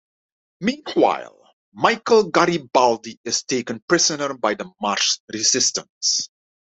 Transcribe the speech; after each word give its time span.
Meanwhile, 0.61 1.37
Michael 1.73 2.31
Garibaldi 2.31 3.19
is 3.23 3.43
taken 3.43 3.83
prisoner 3.87 4.33
by 4.33 4.55
the 4.55 4.71
Mars 4.81 5.21
Resistance. 5.31 6.27